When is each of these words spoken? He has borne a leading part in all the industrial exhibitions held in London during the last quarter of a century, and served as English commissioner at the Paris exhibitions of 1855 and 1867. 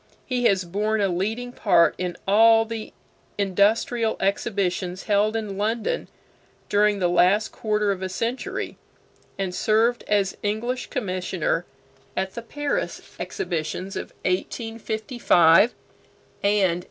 He 0.25 0.45
has 0.45 0.63
borne 0.63 0.99
a 0.99 1.09
leading 1.09 1.51
part 1.51 1.93
in 1.99 2.17
all 2.27 2.65
the 2.65 2.91
industrial 3.37 4.17
exhibitions 4.19 5.03
held 5.03 5.35
in 5.35 5.59
London 5.59 6.07
during 6.69 6.97
the 6.97 7.07
last 7.07 7.51
quarter 7.51 7.91
of 7.91 8.01
a 8.01 8.09
century, 8.09 8.79
and 9.37 9.53
served 9.53 10.03
as 10.07 10.35
English 10.41 10.87
commissioner 10.87 11.67
at 12.17 12.33
the 12.33 12.41
Paris 12.41 12.99
exhibitions 13.19 13.95
of 13.95 14.07
1855 14.25 15.69
and 15.69 15.69
1867. 15.69 16.79